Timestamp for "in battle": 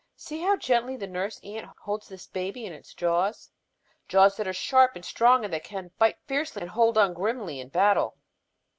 7.59-8.15